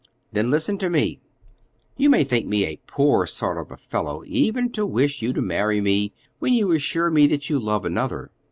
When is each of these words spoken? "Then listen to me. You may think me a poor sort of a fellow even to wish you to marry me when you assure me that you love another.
"Then 0.31 0.49
listen 0.49 0.79
to 0.79 0.89
me. 0.89 1.19
You 1.95 2.09
may 2.09 2.23
think 2.23 2.47
me 2.47 2.65
a 2.65 2.79
poor 2.87 3.27
sort 3.27 3.59
of 3.59 3.69
a 3.69 3.77
fellow 3.77 4.23
even 4.25 4.71
to 4.71 4.83
wish 4.83 5.21
you 5.21 5.31
to 5.33 5.43
marry 5.43 5.79
me 5.79 6.11
when 6.39 6.53
you 6.55 6.71
assure 6.71 7.11
me 7.11 7.27
that 7.27 7.51
you 7.51 7.59
love 7.59 7.85
another. 7.85 8.31